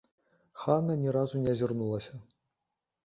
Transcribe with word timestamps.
Хана 0.61 0.95
ні 1.03 1.13
разу 1.17 1.41
не 1.43 1.53
азірнулася. 1.53 2.13